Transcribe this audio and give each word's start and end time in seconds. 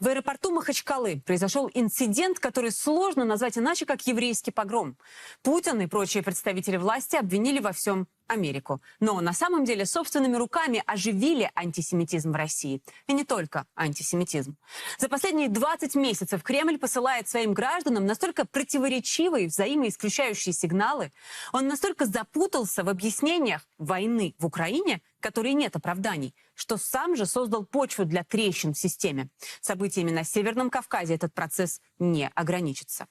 В 0.00 0.08
аэропорту 0.08 0.50
Махачкалы 0.50 1.22
произошел 1.24 1.70
инцидент, 1.72 2.40
который 2.40 2.72
сложно 2.72 3.24
назвать 3.24 3.56
иначе, 3.56 3.86
как 3.86 4.04
еврейский 4.08 4.50
погром. 4.50 4.98
Путин 5.42 5.80
и 5.80 5.86
прочие 5.86 6.22
представители 6.24 6.76
власти 6.76 7.14
обвинили 7.14 7.60
во 7.60 7.72
всем 7.72 8.08
Америку. 8.26 8.80
Но 9.00 9.20
на 9.20 9.32
самом 9.32 9.64
деле 9.64 9.86
собственными 9.86 10.36
руками 10.36 10.82
оживили 10.86 11.50
антисемитизм 11.54 12.32
в 12.32 12.36
России. 12.36 12.80
И 13.06 13.12
не 13.12 13.24
только 13.24 13.66
антисемитизм. 13.76 14.56
За 14.98 15.08
последние 15.08 15.48
20 15.48 15.94
месяцев 15.94 16.42
Кремль 16.42 16.78
посылает 16.78 17.28
своим 17.28 17.52
гражданам 17.52 18.06
настолько 18.06 18.46
противоречивые, 18.46 19.48
взаимоисключающие 19.48 20.52
сигналы. 20.52 21.12
Он 21.52 21.68
настолько 21.68 22.06
запутался 22.06 22.84
в 22.84 22.88
объяснениях 22.88 23.66
войны 23.78 24.34
в 24.38 24.46
Украине, 24.46 25.02
которой 25.20 25.54
нет 25.54 25.76
оправданий, 25.76 26.34
что 26.54 26.76
сам 26.76 27.16
же 27.16 27.26
создал 27.26 27.64
почву 27.64 28.04
для 28.04 28.24
трещин 28.24 28.74
в 28.74 28.78
системе. 28.78 29.28
Событиями 29.60 30.10
на 30.10 30.24
Северном 30.24 30.70
Кавказе 30.70 31.14
этот 31.14 31.32
процесс 31.32 31.80
не 31.98 32.30
ограничится. 32.34 33.06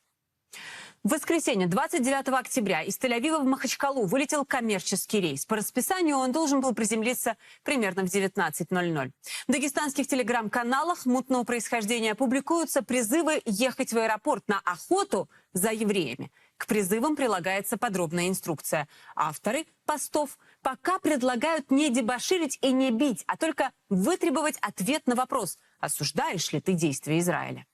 В 1.04 1.10
воскресенье, 1.10 1.68
29 1.68 2.30
октября, 2.30 2.82
из 2.82 2.98
Тель-Авива 2.98 3.40
в 3.42 3.44
Махачкалу 3.44 4.06
вылетел 4.06 4.46
коммерческий 4.46 5.20
рейс. 5.20 5.46
По 5.46 5.58
расписанию 5.58 6.16
он 6.16 6.32
должен 6.32 6.62
был 6.62 6.74
приземлиться 6.74 7.36
примерно 7.64 8.04
в 8.04 8.06
19.00. 8.06 9.12
В 9.46 9.52
дагестанских 9.52 10.08
телеграм-каналах 10.08 11.06
мутного 11.06 11.44
происхождения 11.44 12.16
публикуются 12.16 12.84
призывы 12.84 13.42
ехать 13.44 13.92
в 13.92 13.98
аэропорт 13.98 14.48
на 14.48 14.62
охоту 14.64 15.30
за 15.52 15.72
евреями. 15.72 16.32
К 16.56 16.68
призывам 16.68 17.18
прилагается 17.18 17.76
подробная 17.76 18.30
инструкция. 18.30 18.88
Авторы 19.14 19.66
постов 19.86 20.38
пока 20.62 21.00
предлагают 21.00 21.70
не 21.70 21.90
дебоширить 21.90 22.58
и 22.62 22.72
не 22.72 22.92
бить, 22.92 23.26
а 23.28 23.36
только 23.36 23.74
вытребовать 23.90 24.56
ответ 24.62 25.06
на 25.06 25.16
вопрос, 25.16 25.58
осуждаешь 25.82 26.54
ли 26.54 26.62
ты 26.62 26.72
действия 26.72 27.20
Израиля. 27.20 27.66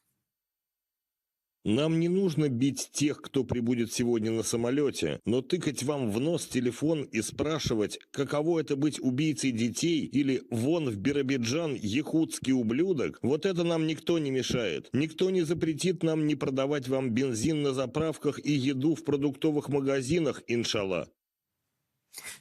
Нам 1.65 1.99
не 1.99 2.07
нужно 2.07 2.47
бить 2.47 2.89
тех, 2.93 3.21
кто 3.21 3.43
прибудет 3.43 3.91
сегодня 3.91 4.31
на 4.31 4.43
самолете, 4.43 5.19
но 5.25 5.41
тыкать 5.41 5.83
вам 5.83 6.09
в 6.09 6.19
нос 6.19 6.47
телефон 6.47 7.03
и 7.03 7.21
спрашивать, 7.21 7.99
каково 8.11 8.61
это 8.61 8.77
быть 8.77 8.99
убийцей 9.01 9.51
детей 9.51 10.05
или 10.05 10.41
вон 10.49 10.89
в 10.89 10.97
Биробиджан 10.97 11.75
якутский 11.75 12.53
ублюдок, 12.53 13.19
вот 13.21 13.45
это 13.45 13.65
нам 13.65 13.87
никто 13.87 14.19
не 14.19 14.31
мешает. 14.31 14.89
Никто 14.93 15.29
не 15.29 15.41
запретит 15.41 16.01
нам 16.01 16.27
не 16.27 16.35
продавать 16.35 16.87
вам 16.87 17.11
бензин 17.11 17.61
на 17.61 17.73
заправках 17.73 18.39
и 18.43 18.53
еду 18.53 18.95
в 18.95 19.03
продуктовых 19.03 19.67
магазинах, 19.67 20.43
иншалла. 20.47 21.09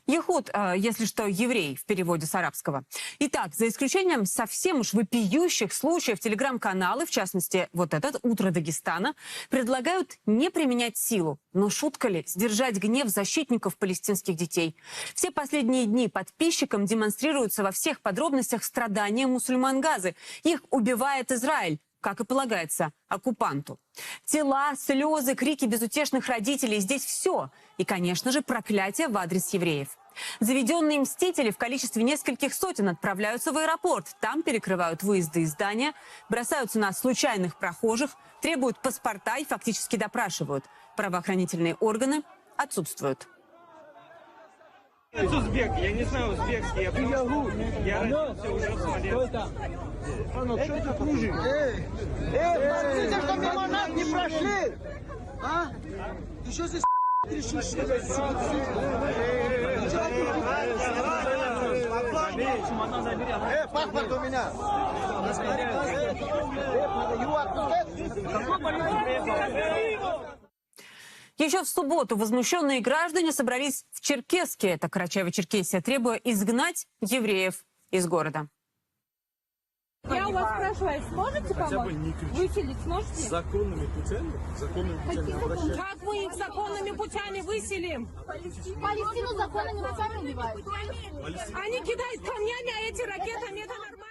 Ехуд, 0.06 0.50
э, 0.52 0.74
если 0.76 1.04
что, 1.04 1.26
еврей 1.26 1.76
в 1.76 1.84
переводе 1.84 2.26
с 2.26 2.34
арабского. 2.34 2.84
Итак, 3.18 3.54
за 3.54 3.68
исключением 3.68 4.26
совсем 4.26 4.80
уж 4.80 4.92
вопиющих 4.92 5.72
случаев, 5.72 6.20
телеграм-каналы, 6.20 7.06
в 7.06 7.10
частности, 7.10 7.68
вот 7.72 7.94
этот 7.94 8.18
«Утро 8.22 8.50
Дагестана», 8.50 9.14
предлагают 9.50 10.18
не 10.26 10.50
применять 10.50 10.96
силу. 10.96 11.38
Но 11.52 11.70
шутка 11.70 12.08
ли 12.08 12.24
сдержать 12.26 12.76
гнев 12.76 13.08
защитников 13.08 13.76
палестинских 13.76 14.36
детей? 14.36 14.76
Все 15.14 15.30
последние 15.30 15.86
дни 15.86 16.08
подписчикам 16.08 16.86
демонстрируются 16.86 17.62
во 17.62 17.70
всех 17.72 18.00
подробностях 18.00 18.64
страдания 18.64 19.26
мусульман 19.26 19.80
Газы. 19.80 20.14
Их 20.42 20.62
убивает 20.70 21.30
Израиль 21.32 21.78
как 22.00 22.20
и 22.20 22.24
полагается, 22.24 22.92
оккупанту. 23.08 23.78
Тела, 24.24 24.74
слезы, 24.76 25.34
крики 25.34 25.64
безутешных 25.64 26.26
родителей– 26.28 26.78
здесь 26.80 27.04
все. 27.04 27.50
И, 27.76 27.84
конечно 27.84 28.32
же, 28.32 28.42
проклятие 28.42 29.08
в 29.08 29.16
адрес 29.16 29.52
евреев. 29.52 29.88
Заведенные 30.40 31.00
мстители 31.00 31.50
в 31.50 31.58
количестве 31.58 32.02
нескольких 32.02 32.54
сотен 32.54 32.88
отправляются 32.88 33.52
в 33.52 33.58
аэропорт. 33.58 34.16
Там 34.20 34.42
перекрывают 34.42 35.02
выезды 35.02 35.42
из 35.42 35.52
здания, 35.52 35.92
бросаются 36.28 36.78
на 36.78 36.92
случайных 36.92 37.56
прохожих, 37.56 38.10
требуют 38.40 38.80
паспорта 38.80 39.36
и 39.38 39.44
фактически 39.44 39.96
допрашивают. 39.96 40.64
Правоохранительные 40.96 41.76
органы 41.76 42.22
отсутствуют. 42.56 43.28
Узбек, 45.24 45.72
я 45.78 45.92
не 45.92 46.04
знаю 46.04 46.32
узбекский, 46.32 46.82
я 46.82 46.92
просто... 46.92 47.26
Я 47.84 48.00
родился 48.00 48.50
уже 48.50 48.70
в 48.70 48.80
Смоленске. 48.80 49.40
Анок, 50.34 50.60
что 50.62 50.80
ты 50.80 50.92
кружишь? 50.94 51.34
Эй, 51.44 51.84
эй, 52.34 52.54
смотрите, 52.70 53.20
что 53.20 53.34
мимо 53.36 53.66
нас 53.66 53.88
не 53.88 54.04
прошли! 54.04 54.72
А? 55.42 55.66
Ты 56.44 56.52
что 56.52 56.66
здесь 56.68 56.82
решишь? 57.24 57.74
Эй, 63.50 63.68
паспорт 63.72 64.12
у 64.12 64.20
меня! 64.20 64.52
Еще 71.38 71.62
в 71.62 71.68
субботу 71.68 72.16
возмущенные 72.16 72.80
граждане 72.80 73.32
собрались 73.32 73.84
в 73.92 74.00
Черкеске, 74.00 74.70
это 74.70 74.88
Карачаево-Черкесия, 74.88 75.80
требуя 75.80 76.16
изгнать 76.16 76.86
евреев 77.00 77.64
из 77.92 78.08
города. 78.08 78.48
Я 80.04 80.28
у 80.28 80.32
вас 80.32 80.54
спрашиваю, 80.54 81.02
сможете 81.10 81.54
Хотя 81.54 81.84
бы 81.84 81.90
помочь? 81.90 82.14
Выселить 82.32 82.80
сможете? 82.82 83.28
законными 83.28 83.86
путями, 83.86 84.32
законными 84.58 84.98
путями 85.06 85.32
обращайтесь. 85.44 85.76
Как 85.76 86.02
мы 86.02 86.24
их 86.24 86.34
законными 86.34 86.96
путями 86.96 87.40
выселим? 87.42 88.08
Палестину 88.26 89.36
законными 89.36 89.86
путями 89.86 90.16
убивают. 90.18 90.66
Они 90.66 91.80
кидают 91.82 92.20
камнями, 92.24 92.72
а 92.74 92.80
эти 92.88 93.02
ракетами. 93.02 93.60
Это 93.60 93.74
нормально? 93.74 94.07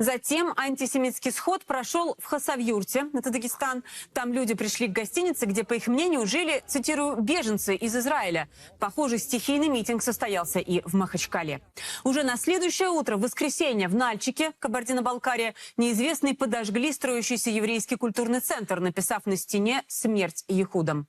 Затем 0.00 0.54
антисемитский 0.56 1.30
сход 1.30 1.66
прошел 1.66 2.16
в 2.18 2.24
Хасавюрте, 2.24 3.10
это 3.12 3.28
Дагестан. 3.28 3.84
Там 4.14 4.32
люди 4.32 4.54
пришли 4.54 4.88
к 4.88 4.92
гостинице, 4.92 5.44
где, 5.44 5.62
по 5.62 5.74
их 5.74 5.88
мнению, 5.88 6.26
жили, 6.26 6.64
цитирую, 6.66 7.20
беженцы 7.20 7.76
из 7.76 7.94
Израиля. 7.94 8.48
Похожий 8.78 9.18
стихийный 9.18 9.68
митинг 9.68 10.02
состоялся 10.02 10.58
и 10.58 10.80
в 10.86 10.94
Махачкале. 10.94 11.60
Уже 12.02 12.22
на 12.22 12.38
следующее 12.38 12.88
утро, 12.88 13.18
в 13.18 13.20
воскресенье, 13.20 13.88
в 13.88 13.94
Нальчике, 13.94 14.52
Кабардино-Балкария, 14.58 15.54
неизвестные 15.76 16.34
подожгли 16.34 16.92
строящийся 16.92 17.50
еврейский 17.50 17.96
культурный 17.96 18.40
центр, 18.40 18.80
написав 18.80 19.26
на 19.26 19.36
стене 19.36 19.82
«Смерть 19.86 20.44
Ехудам». 20.48 21.08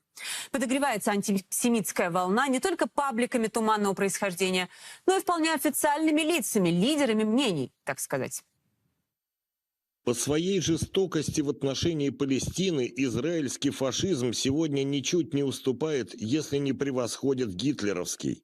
Подогревается 0.52 1.12
антисемитская 1.12 2.12
волна 2.12 2.50
не 2.50 2.60
только 2.60 2.90
пабликами 2.90 3.48
туманного 3.48 3.94
происхождения, 3.94 4.68
но 5.06 5.16
и 5.16 5.22
вполне 5.22 5.54
официальными 5.54 6.20
лицами, 6.20 6.68
лидерами 6.68 7.24
мнений, 7.24 7.72
так 7.86 8.02
сказать. 8.02 8.44
По 10.04 10.16
своей 10.16 10.60
жестокости 10.62 11.42
в 11.42 11.50
отношении 11.50 12.10
Палестины 12.10 12.92
израильский 12.96 13.70
фашизм 13.70 14.34
сегодня 14.34 14.84
ничуть 14.84 15.36
не 15.36 15.44
уступает, 15.44 16.20
если 16.20 16.58
не 16.58 16.74
превосходит 16.74 17.54
гитлеровский. 17.54 18.44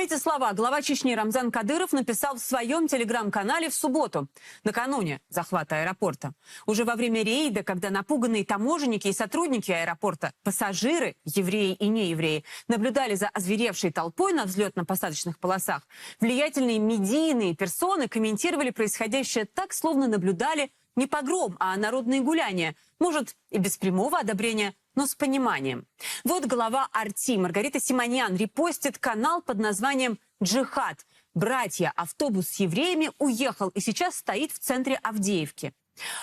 Эти 0.00 0.16
слова 0.16 0.52
глава 0.52 0.80
Чечни 0.80 1.12
Рамзан 1.12 1.50
Кадыров 1.50 1.92
написал 1.92 2.36
в 2.36 2.38
своем 2.38 2.86
телеграм-канале 2.86 3.68
в 3.68 3.74
субботу, 3.74 4.28
накануне 4.62 5.20
захвата 5.28 5.80
аэропорта. 5.80 6.34
Уже 6.66 6.84
во 6.84 6.94
время 6.94 7.24
рейда, 7.24 7.64
когда 7.64 7.90
напуганные 7.90 8.44
таможенники 8.44 9.08
и 9.08 9.12
сотрудники 9.12 9.72
аэропорта, 9.72 10.32
пассажиры, 10.44 11.16
евреи 11.24 11.74
и 11.74 11.88
неевреи, 11.88 12.44
наблюдали 12.68 13.16
за 13.16 13.26
озверевшей 13.26 13.90
толпой 13.90 14.34
на 14.34 14.44
взлетно-посадочных 14.44 15.36
полосах, 15.40 15.82
влиятельные 16.20 16.78
медийные 16.78 17.56
персоны 17.56 18.06
комментировали 18.06 18.70
происходящее 18.70 19.46
так, 19.46 19.72
словно 19.72 20.06
наблюдали 20.06 20.70
не 20.94 21.08
погром, 21.08 21.56
а 21.58 21.76
народные 21.76 22.20
гуляния. 22.20 22.76
Может, 23.00 23.34
и 23.50 23.58
без 23.58 23.76
прямого 23.76 24.18
одобрения, 24.18 24.74
но 24.98 25.06
с 25.06 25.14
пониманием. 25.14 25.86
Вот 26.24 26.46
глава 26.46 26.88
Арти 26.92 27.36
Маргарита 27.36 27.78
Симоньян 27.78 28.34
репостит 28.34 28.98
канал 28.98 29.40
под 29.40 29.58
названием 29.58 30.18
«Джихад». 30.42 31.06
Братья, 31.34 31.92
автобус 31.94 32.48
с 32.48 32.58
евреями 32.58 33.12
уехал 33.18 33.68
и 33.68 33.78
сейчас 33.78 34.16
стоит 34.16 34.50
в 34.50 34.58
центре 34.58 34.96
Авдеевки. 34.96 35.72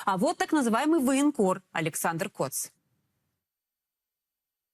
А 0.04 0.18
вот 0.18 0.38
так 0.38 0.52
называемый 0.52 1.00
военкор 1.00 1.62
Александр 1.72 2.30
Коц. 2.30 2.72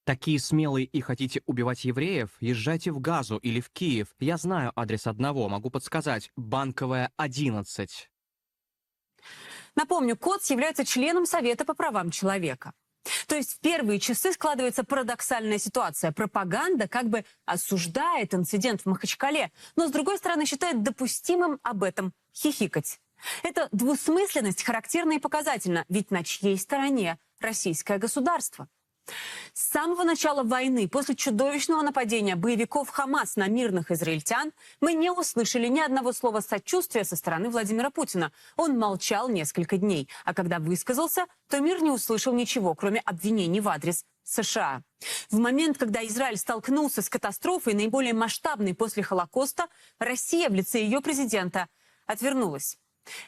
Такие 0.04 0.40
смелые 0.40 0.88
и 0.88 1.00
хотите 1.00 1.44
убивать 1.46 1.86
евреев? 1.86 2.32
Езжайте 2.40 2.92
в 2.92 3.00
Газу 3.00 3.38
или 3.38 3.62
в 3.62 3.70
Киев. 3.70 4.08
Я 4.20 4.38
знаю 4.38 4.72
адрес 4.76 5.06
одного, 5.06 5.48
могу 5.48 5.70
подсказать. 5.70 6.32
Банковая, 6.36 7.12
11. 7.18 8.10
Напомню, 9.76 10.18
Коц 10.18 10.50
является 10.50 10.86
членом 10.86 11.28
Совета 11.28 11.66
по 11.66 11.76
правам 11.76 12.10
человека. 12.10 12.74
То 13.28 13.36
есть 13.36 13.54
в 13.54 13.60
первые 13.60 14.00
часы 14.00 14.34
складывается 14.34 14.84
парадоксальная 14.84 15.58
ситуация. 15.58 16.12
Пропаганда 16.12 16.88
как 16.88 17.10
бы 17.10 17.26
осуждает 17.46 18.34
инцидент 18.34 18.82
в 18.82 18.86
Махачкале, 18.86 19.52
но 19.76 19.88
с 19.88 19.92
другой 19.92 20.18
стороны 20.18 20.46
считает 20.46 20.84
допустимым 20.84 21.60
об 21.64 21.84
этом 21.84 22.14
хихикать. 22.36 23.00
Эта 23.44 23.70
двусмысленность 23.72 24.64
характерна 24.64 25.14
и 25.14 25.20
показательна, 25.20 25.86
ведь 25.90 26.12
на 26.12 26.24
чьей 26.24 26.58
стороне 26.58 27.20
российское 27.40 27.98
государство? 27.98 28.68
С 29.54 29.70
самого 29.70 30.04
начала 30.04 30.44
войны, 30.44 30.88
после 30.88 31.16
чудовищного 31.16 31.82
нападения 31.82 32.36
боевиков 32.36 32.90
Хамас 32.90 33.36
на 33.36 33.48
мирных 33.48 33.92
израильтян, 33.92 34.54
мы 34.80 34.94
не 34.94 35.12
услышали 35.12 35.68
ни 35.68 35.80
одного 35.80 36.14
слова 36.14 36.40
сочувствия 36.40 37.04
со 37.04 37.16
стороны 37.16 37.50
Владимира 37.50 37.90
Путина. 37.90 38.32
Он 38.56 38.78
молчал 38.78 39.28
несколько 39.30 39.78
дней, 39.78 40.08
а 40.24 40.34
когда 40.34 40.60
высказался, 40.60 41.26
то 41.50 41.60
мир 41.60 41.82
не 41.82 41.92
услышал 41.92 42.34
ничего, 42.34 42.76
кроме 42.76 43.02
обвинений 43.02 43.60
в 43.60 43.68
адрес 43.68 44.06
США. 44.24 44.84
В 45.30 45.38
момент, 45.40 45.78
когда 45.78 46.06
Израиль 46.06 46.38
столкнулся 46.38 47.02
с 47.02 47.10
катастрофой, 47.10 47.74
наиболее 47.74 48.14
масштабной 48.14 48.74
после 48.74 49.04
Холокоста, 49.04 49.68
Россия 50.00 50.50
в 50.50 50.54
лице 50.54 50.82
ее 50.82 51.02
президента 51.02 51.68
отвернулась. 52.06 52.78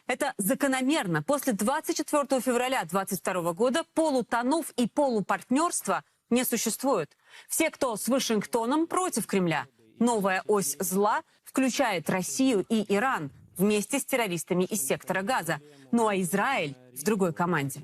Это 0.08 0.34
закономерно. 0.38 1.24
После 1.24 1.54
24 1.54 2.42
февраля 2.42 2.84
22 2.86 3.54
года 3.54 3.84
полутонов 3.94 4.72
и 4.72 4.88
полупартнерства 4.88 6.04
не 6.30 6.46
существует. 6.46 7.16
Все, 7.48 7.70
кто 7.70 7.96
с 7.96 8.08
Вашингтоном 8.08 8.88
против 8.88 9.28
Кремля. 9.28 9.68
Новая 10.00 10.44
ось 10.48 10.75
зла 10.80 11.24
включает 11.44 12.10
Россию 12.10 12.66
и 12.70 12.86
Иран 12.94 13.31
вместе 13.58 14.00
с 14.00 14.06
террористами 14.06 14.64
из 14.64 14.86
сектора 14.86 15.22
Газа. 15.22 15.60
Ну 15.92 16.08
а 16.08 16.16
Израиль 16.20 16.76
в 16.94 17.04
другой 17.04 17.34
команде. 17.34 17.82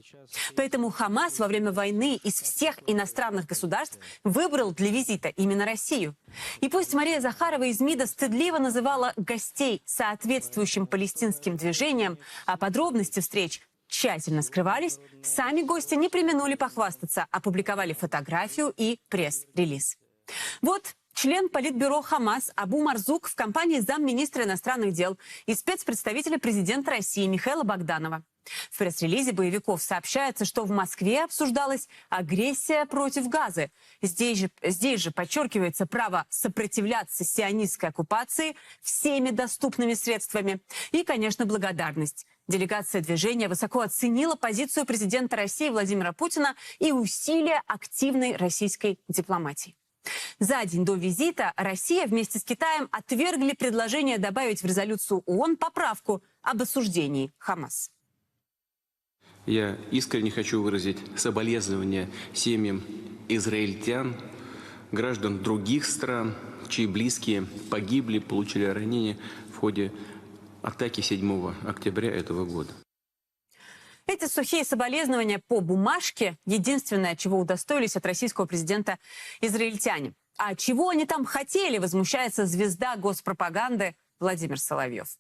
Поэтому 0.55 0.89
Хамас 0.89 1.39
во 1.39 1.47
время 1.47 1.71
войны 1.71 2.19
из 2.23 2.35
всех 2.35 2.75
иностранных 2.87 3.45
государств 3.45 3.99
выбрал 4.23 4.71
для 4.71 4.89
визита 4.89 5.29
именно 5.29 5.65
Россию. 5.65 6.15
И 6.61 6.69
пусть 6.69 6.93
Мария 6.93 7.19
Захарова 7.19 7.63
из 7.63 7.79
МИДа 7.79 8.05
стыдливо 8.05 8.59
называла 8.59 9.13
гостей 9.17 9.81
соответствующим 9.85 10.87
палестинским 10.87 11.57
движением, 11.57 12.17
а 12.45 12.57
подробности 12.57 13.19
встреч 13.19 13.61
тщательно 13.87 14.41
скрывались, 14.41 14.99
сами 15.23 15.63
гости 15.63 15.95
не 15.95 16.09
применули 16.09 16.55
похвастаться, 16.55 17.25
опубликовали 17.31 17.93
фотографию 17.93 18.73
и 18.77 18.99
пресс-релиз. 19.09 19.97
Вот 20.61 20.95
член 21.19 21.49
Политбюро 21.49 22.01
Хамас 22.01 22.49
Абу 22.55 22.81
Марзук 22.81 23.27
в 23.27 23.35
компании 23.35 23.81
замминистра 23.81 24.45
иностранных 24.45 24.93
дел 24.93 25.17
и 25.47 25.53
спецпредставителя 25.53 26.39
президента 26.39 26.91
России 26.91 27.27
Михаила 27.27 27.63
Богданова. 27.63 28.23
В 28.71 28.77
пресс-релизе 28.77 29.33
боевиков 29.33 29.81
сообщается, 29.81 30.45
что 30.45 30.63
в 30.63 30.71
Москве 30.71 31.25
обсуждалась 31.25 31.89
агрессия 32.09 32.85
против 32.85 33.27
Газы. 33.27 33.69
Здесь 34.01 34.37
же, 34.37 34.49
здесь 34.63 35.01
же 35.01 35.11
подчеркивается 35.11 35.85
право 35.85 36.25
сопротивляться 36.29 37.25
сионистской 37.25 37.89
оккупации 37.89 38.55
всеми 38.81 39.31
доступными 39.31 39.95
средствами. 39.95 40.61
И, 40.93 41.03
конечно, 41.03 41.45
благодарность. 41.45 42.25
Делегация 42.47 43.01
движения 43.01 43.49
высоко 43.49 43.81
оценила 43.81 44.37
позицию 44.37 44.85
президента 44.85 45.35
России 45.35 45.67
Владимира 45.67 46.13
Путина 46.13 46.55
и 46.79 46.93
усилия 46.93 47.61
активной 47.67 48.37
российской 48.37 49.01
дипломатии. 49.09 49.75
За 50.39 50.65
день 50.65 50.85
до 50.85 50.95
визита 50.95 51.53
Россия 51.57 52.07
вместе 52.07 52.39
с 52.39 52.43
Китаем 52.43 52.87
отвергли 52.91 53.53
предложение 53.53 54.17
добавить 54.17 54.63
в 54.63 54.65
резолюцию 54.65 55.21
ООН 55.25 55.57
поправку 55.57 56.23
об 56.41 56.61
осуждении 56.61 57.33
Хамас. 57.37 57.91
Я 59.45 59.77
искренне 59.91 60.31
хочу 60.31 60.61
выразить 60.61 60.97
соболезнования 61.17 62.09
семьям 62.33 62.83
израильтян, 63.27 64.15
граждан 64.91 65.43
других 65.43 65.85
стран, 65.85 66.35
чьи 66.69 66.87
близкие 66.87 67.45
погибли, 67.69 68.19
получили 68.19 68.65
ранения 68.65 69.17
в 69.53 69.57
ходе 69.57 69.91
атаки 70.61 71.01
7 71.01 71.53
октября 71.67 72.11
этого 72.11 72.45
года. 72.45 72.71
Эти 74.09 74.25
сухие 74.25 74.63
соболезнования 74.63 75.37
по 75.37 75.61
бумажке– 75.61 76.35
единственное, 76.47 77.15
чего 77.15 77.39
удостоились 77.39 77.95
от 77.95 78.07
российского 78.07 78.47
президента 78.47 78.97
израильтяне. 79.39 80.15
А 80.35 80.55
чего 80.55 80.89
они 80.89 81.05
там 81.05 81.25
хотели, 81.25 81.77
возмущается 81.77 82.47
звезда 82.47 82.95
госпропаганды 82.95 83.95
Владимир 84.19 84.59
Соловьев. 84.59 85.15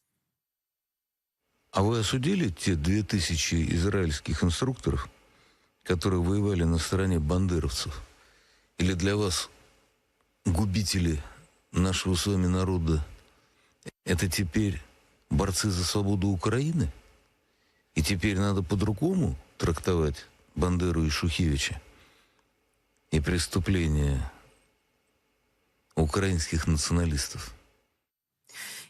А 1.71 1.83
вы 1.83 1.99
осудили 1.99 2.49
те 2.49 2.73
две 2.73 3.03
тысячи 3.03 3.63
израильских 3.75 4.43
инструкторов, 4.43 5.07
которые 5.83 6.23
воевали 6.23 6.63
на 6.63 6.79
стороне 6.79 7.19
бандеровцев? 7.19 8.01
Или 8.79 8.93
для 8.93 9.15
вас 9.15 9.51
губители 10.45 11.21
нашего 11.71 12.15
с 12.15 12.25
вами 12.25 12.47
народа– 12.47 13.05
это 14.03 14.27
теперь 14.27 14.81
борцы 15.29 15.69
за 15.69 15.85
свободу 15.85 16.29
Украины? 16.29 16.91
И 17.99 18.01
теперь 18.01 18.39
надо 18.39 18.63
по-другому 18.63 19.35
трактовать 19.57 20.25
Бандеру 20.55 21.03
и 21.03 21.09
Шухевича 21.09 21.81
и 23.11 23.19
преступления 23.19 24.31
украинских 25.95 26.65
националистов? 26.65 27.53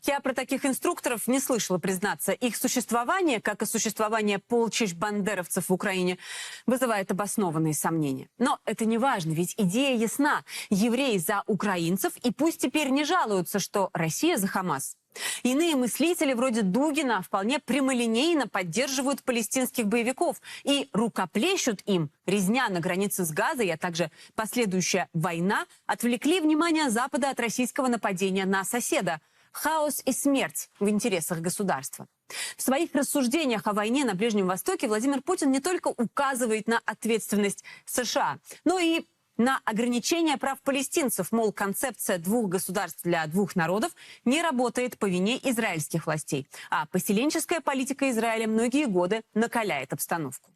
Я 0.04 0.20
про 0.20 0.36
таких 0.36 0.64
инструкторов 0.64 1.28
не 1.28 1.40
слышала, 1.40 1.80
признаться. 1.80 2.34
Их 2.34 2.56
существование, 2.56 3.42
как 3.42 3.64
и 3.64 3.66
существование 3.66 4.38
полчищ 4.38 4.94
бандеровцев 4.94 5.70
в 5.70 5.74
Украине, 5.74 6.20
вызывает 6.68 7.10
обоснованные 7.10 7.74
сомнения. 7.74 8.30
Но 8.38 8.60
это 8.64 8.86
не 8.86 9.00
важно, 9.00 9.32
ведь 9.32 9.56
идея 9.58 9.98
ясна. 9.98 10.44
Евреи 10.70 11.18
за 11.18 11.42
украинцев, 11.48 12.16
и 12.18 12.32
пусть 12.32 12.62
теперь 12.62 12.90
не 12.90 13.06
жалуются, 13.06 13.58
что 13.58 13.90
Россия 13.92 14.38
за 14.38 14.46
Хамас. 14.46 14.99
Иные 15.44 15.76
мыслители 15.76 16.34
вроде 16.34 16.62
Дугина 16.62 17.22
вполне 17.22 17.60
прямолинейно 17.60 18.48
поддерживают 18.48 19.24
палестинских 19.24 19.88
боевиков 19.88 20.42
и 20.64 20.90
рукоплещут 20.94 21.82
им. 21.86 22.12
Резня 22.26 22.70
на 22.70 22.80
границе 22.80 23.26
с 23.26 23.32
Газой, 23.32 23.72
а 23.72 23.78
также 23.78 24.12
последующая 24.36 25.10
война 25.14 25.66
отвлекли 25.86 26.40
внимание 26.40 26.90
Запада 26.90 27.30
от 27.30 27.40
российского 27.40 27.88
нападения 27.88 28.46
на 28.46 28.64
соседа. 28.64 29.20
Хаос 29.52 30.02
и 30.06 30.12
смерть 30.12 30.70
в 30.80 30.88
интересах 30.90 31.40
государства. 31.40 32.08
В 32.56 32.62
своих 32.62 32.94
рассуждениях 32.94 33.66
о 33.66 33.74
войне 33.74 34.06
на 34.06 34.14
Ближнем 34.14 34.48
Востоке 34.48 34.88
Владимир 34.88 35.22
Путин 35.22 35.52
не 35.52 35.60
только 35.60 35.88
указывает 35.88 36.68
на 36.68 36.80
ответственность 36.86 37.64
США, 37.86 38.38
но 38.64 38.78
и 38.78 39.06
на 39.40 39.60
ограничение 39.66 40.38
прав 40.38 40.60
палестинцев. 40.62 41.32
Мол, 41.32 41.52
концепция 41.52 42.20
двух 42.20 42.50
государств 42.50 43.00
для 43.04 43.26
двух 43.26 43.56
народов 43.56 43.92
не 44.26 44.44
работает 44.44 45.00
по 45.00 45.08
вине 45.08 45.40
израильских 45.50 46.06
властей. 46.06 46.46
А 46.70 46.86
поселенческая 46.86 47.62
политика 47.62 48.12
Израиля 48.12 48.48
многие 48.48 48.86
годы 48.86 49.24
накаляет 49.34 49.94
обстановку. 49.94 50.52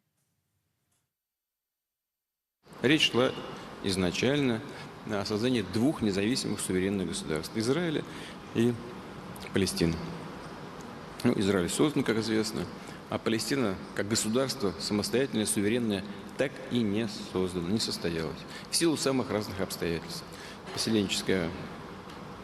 Речь 2.82 3.10
шла 3.10 3.32
изначально 3.82 4.60
о 5.10 5.24
создании 5.24 5.62
двух 5.62 6.02
независимых 6.02 6.60
суверенных 6.60 7.08
государств– 7.08 7.52
Израиля 7.56 8.04
и 8.54 8.74
Палестины. 9.54 9.94
Ну, 11.24 11.32
Израиль 11.38 11.70
создан, 11.70 12.04
как 12.04 12.18
известно, 12.18 12.66
а 13.08 13.18
Палестина, 13.18 13.76
как 13.94 14.08
государство, 14.08 14.74
самостоятельное, 14.78 15.46
суверенное, 15.46 16.04
так 16.36 16.52
и 16.70 16.80
не 16.80 17.08
создано, 17.32 17.68
не 17.68 17.78
состоялось. 17.78 18.38
В 18.70 18.76
силу 18.76 18.96
самых 18.96 19.30
разных 19.30 19.60
обстоятельств. 19.60 20.24
Поселенческая 20.72 21.50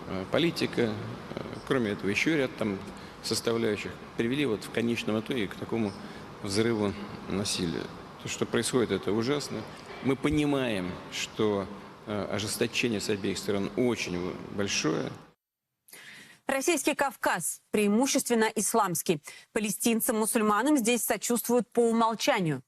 э, 0.08 0.24
политика, 0.30 0.82
э, 0.82 1.42
кроме 1.66 1.90
этого, 1.90 2.08
еще 2.10 2.36
ряд 2.36 2.54
там 2.56 2.78
составляющих 3.22 3.92
привели 4.16 4.46
вот 4.46 4.64
в 4.64 4.70
конечном 4.70 5.20
итоге 5.20 5.48
к 5.48 5.54
такому 5.54 5.92
взрыву 6.42 6.92
насилия. 7.28 7.82
То, 8.22 8.28
что 8.28 8.46
происходит, 8.46 8.90
это 8.90 9.12
ужасно. 9.12 9.62
Мы 10.04 10.16
понимаем, 10.16 10.90
что 11.12 11.66
э, 12.06 12.28
ожесточение 12.30 13.00
с 13.00 13.08
обеих 13.08 13.38
сторон 13.38 13.70
очень 13.76 14.32
большое. 14.52 15.10
Российский 16.46 16.94
Кавказ 16.94 17.60
преимущественно 17.70 18.50
исламский. 18.56 19.20
Палестинцам, 19.52 20.18
мусульманам 20.18 20.76
здесь 20.76 21.04
сочувствуют 21.04 21.70
по 21.70 21.80
умолчанию. 21.88 22.62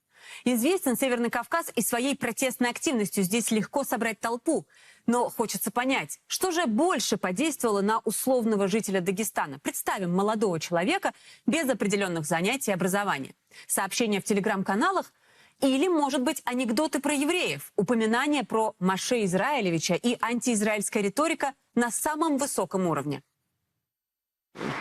Известен 0.45 0.97
Северный 0.97 1.31
Кавказ 1.31 1.71
и 1.75 1.83
своей 1.83 2.17
протестной 2.17 2.71
активностью. 2.71 3.25
Здесь 3.25 3.51
легко 3.51 3.85
собрать 3.85 4.21
толпу. 4.21 4.67
Но 5.07 5.29
хочется 5.29 5.71
понять, 5.71 6.21
что 6.27 6.51
же 6.53 6.67
больше 6.67 7.17
подействовало 7.17 7.81
на 7.81 7.99
условного 8.01 8.69
жителя 8.69 9.01
Дагестана. 9.01 9.59
Представим 9.59 10.15
молодого 10.15 10.61
человека 10.61 11.13
без 11.47 11.69
определенных 11.69 12.25
занятий 12.25 12.71
и 12.71 12.75
образования. 12.75 13.35
Сообщения 13.67 14.21
в 14.21 14.25
телеграм-каналах 14.25 15.13
или, 15.61 15.89
может 15.89 16.23
быть, 16.23 16.43
анекдоты 16.45 17.01
про 17.01 17.15
евреев, 17.15 17.73
упоминания 17.77 18.45
про 18.45 18.75
Маше 18.79 19.25
Израилевича 19.25 19.95
и 19.95 20.17
антиизраильская 20.21 21.03
риторика 21.03 21.55
на 21.75 21.91
самом 21.91 22.37
высоком 22.37 22.87
уровне. 22.87 23.23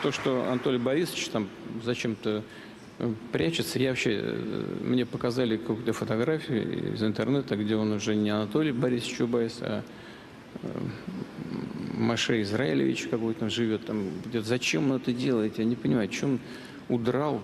То, 0.01 0.11
что 0.11 0.43
Анатолий 0.43 0.79
Борисович 0.79 1.29
там 1.29 1.49
зачем-то 1.83 2.43
прячется, 3.31 3.79
я 3.79 3.89
вообще, 3.89 4.19
э, 4.21 4.77
мне 4.81 5.05
показали 5.05 5.57
какую-то 5.57 5.93
фотографию 5.93 6.93
из 6.93 7.03
интернета, 7.03 7.55
где 7.55 7.75
он 7.75 7.91
уже 7.91 8.15
не 8.15 8.29
Анатолий 8.29 8.71
Борисович 8.71 9.17
Чубайс, 9.17 9.57
а 9.61 9.83
э, 10.63 10.67
Маше 11.93 12.41
Израилевич 12.41 13.07
какой-то 13.07 13.49
живет 13.49 13.85
там. 13.85 14.09
Зачем 14.33 14.91
он 14.91 14.97
это 14.97 15.13
делает? 15.13 15.59
Я 15.59 15.65
не 15.65 15.75
понимаю, 15.75 16.07
чем 16.07 16.39
удрал. 16.89 17.41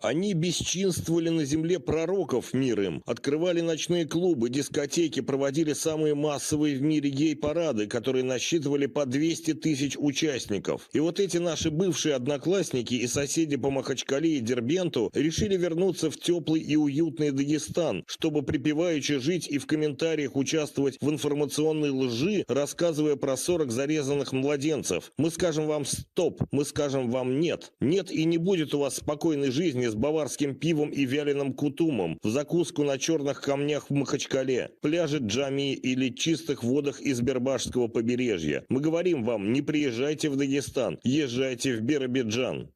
Они 0.00 0.32
бесчинствовали 0.32 1.28
на 1.28 1.44
земле 1.44 1.80
пророков 1.80 2.54
мир 2.54 2.80
им, 2.80 3.02
открывали 3.04 3.60
ночные 3.62 4.06
клубы, 4.06 4.48
дискотеки, 4.48 5.18
проводили 5.18 5.72
самые 5.72 6.14
массовые 6.14 6.76
в 6.76 6.82
мире 6.82 7.10
гей-парады, 7.10 7.88
которые 7.88 8.22
насчитывали 8.22 8.86
по 8.86 9.06
200 9.06 9.54
тысяч 9.54 9.96
участников. 9.98 10.88
И 10.92 11.00
вот 11.00 11.18
эти 11.18 11.38
наши 11.38 11.72
бывшие 11.72 12.14
одноклассники 12.14 12.94
и 12.94 13.08
соседи 13.08 13.56
по 13.56 13.70
Махачкале 13.70 14.36
и 14.36 14.40
Дербенту 14.40 15.10
решили 15.14 15.56
вернуться 15.56 16.12
в 16.12 16.16
теплый 16.16 16.60
и 16.60 16.76
уютный 16.76 17.32
Дагестан, 17.32 18.04
чтобы 18.06 18.42
припеваючи 18.42 19.18
жить 19.18 19.48
и 19.48 19.58
в 19.58 19.66
комментариях 19.66 20.36
участвовать 20.36 20.96
в 21.00 21.10
информационной 21.10 21.90
лжи, 21.90 22.44
рассказывая 22.46 23.16
про 23.16 23.36
40 23.36 23.72
зарезанных 23.72 24.30
младенцев. 24.30 25.10
Мы 25.18 25.32
скажем 25.32 25.66
вам 25.66 25.84
стоп, 25.84 26.40
мы 26.52 26.64
скажем 26.64 27.10
вам 27.10 27.40
нет. 27.40 27.72
Нет 27.80 28.12
и 28.12 28.24
не 28.24 28.38
будет 28.38 28.74
у 28.74 28.78
вас 28.78 28.98
спокойной 28.98 29.50
жизни 29.50 29.87
с 29.90 29.94
баварским 29.94 30.54
пивом 30.54 30.90
и 30.90 31.04
вяленым 31.04 31.52
кутумом, 31.52 32.18
в 32.22 32.28
закуску 32.28 32.84
на 32.84 32.98
черных 32.98 33.40
камнях 33.40 33.90
в 33.90 33.94
Махачкале, 33.94 34.70
пляже 34.80 35.18
Джами 35.18 35.72
или 35.72 36.10
чистых 36.10 36.62
водах 36.62 37.00
из 37.00 37.20
Бербашского 37.20 37.88
побережья. 37.88 38.64
Мы 38.68 38.80
говорим 38.80 39.24
вам, 39.24 39.52
не 39.52 39.62
приезжайте 39.62 40.30
в 40.30 40.36
Дагестан, 40.36 40.98
езжайте 41.02 41.76
в 41.76 41.80
Биробиджан. 41.80 42.70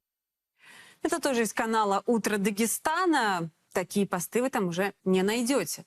Это 1.02 1.21
тоже 1.21 1.42
из 1.42 1.52
канала 1.52 2.02
«Утро 2.07 2.38
Дагестана». 2.38 3.50
Такие 3.73 4.07
посты 4.07 4.42
вы 4.42 4.50
там 4.50 4.69
уже 4.69 4.92
не 5.04 5.23
найдете. 5.23 5.85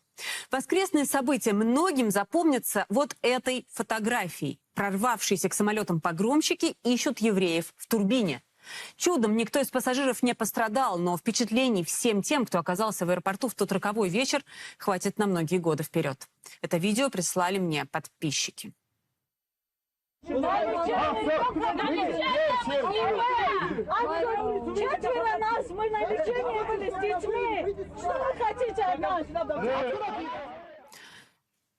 Воскресные 0.50 1.06
события 1.06 1.54
многим 1.54 2.10
запомнятся 2.10 2.86
вот 2.90 3.16
этой 3.22 3.68
фотографией. 3.72 4.60
Прорвавшиеся 4.74 5.50
к 5.50 5.54
самолетам 5.54 6.02
погромщики 6.02 6.76
ищут 6.84 7.20
евреев 7.20 7.74
в 7.78 7.88
турбине. 7.88 8.42
Чудом 8.96 9.36
никто 9.36 9.60
из 9.60 9.70
пассажиров 9.70 10.24
не 10.24 10.34
пострадал, 10.34 10.98
но 10.98 11.18
впечатлений 11.18 11.84
всем 11.84 12.22
тем, 12.22 12.46
кто 12.46 12.60
оказался 12.60 13.06
в 13.06 13.10
аэропорту 13.10 13.48
в 13.48 13.56
тот 13.56 13.72
роковой 13.72 14.10
вечер, 14.10 14.44
хватит 14.78 15.18
на 15.18 15.28
многие 15.28 15.58
годы 15.58 15.84
вперед. 15.84 16.28
Это 16.62 16.78
видео 16.78 17.10
прислали 17.10 17.60
мне 17.60 17.86
подписчики. 17.86 18.74
Четверо 24.76 25.38
нас, 25.38 25.70
мы 25.70 25.90
на 25.90 26.00
лечении 26.08 26.64
были 26.68 26.90
с 26.90 26.94
детьми. 26.94 27.76
Что 27.98 28.14
вы 28.14 28.34
хотите 28.44 28.82
от 28.82 29.00
нас? 29.00 29.26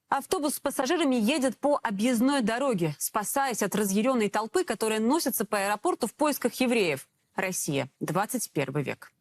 Автобус 0.09 0.55
с 0.55 0.61
пассажирами 0.61 1.17
едет 1.17 1.59
по 1.59 1.81
объездной 1.83 2.41
дороге, 2.41 2.95
спасаясь 2.99 3.63
от 3.63 3.75
разъяренной 3.75 4.29
толпы, 4.29 4.63
которая 4.63 5.01
носится 5.01 5.45
по 5.45 5.59
аэропорту 5.59 6.07
в 6.07 6.15
поисках 6.15 6.55
евреев. 6.55 7.09
Россия, 7.35 7.91
21 7.99 8.83
век. 8.83 9.13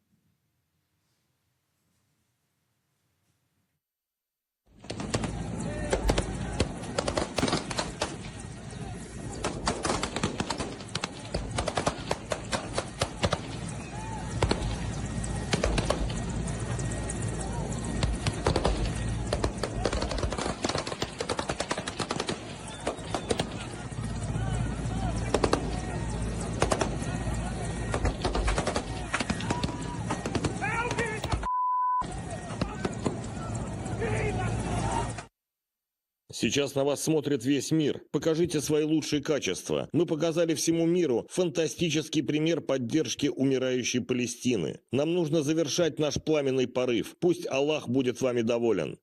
Сейчас 36.38 36.74
на 36.74 36.84
вас 36.84 37.02
смотрит 37.02 37.46
весь 37.46 37.70
мир. 37.70 38.02
Покажите 38.12 38.60
свои 38.60 38.84
лучшие 38.84 39.22
качества. 39.22 39.88
Мы 39.92 40.04
показали 40.04 40.54
всему 40.54 40.84
миру 40.84 41.26
фантастический 41.30 42.22
пример 42.22 42.60
поддержки 42.60 43.28
умирающей 43.28 44.02
Палестины. 44.02 44.80
Нам 44.92 45.14
нужно 45.14 45.42
завершать 45.42 45.98
наш 45.98 46.16
пламенный 46.22 46.68
порыв. 46.68 47.16
Пусть 47.20 47.46
Аллах 47.46 47.88
будет 47.88 48.20
вами 48.20 48.42
доволен. 48.42 48.98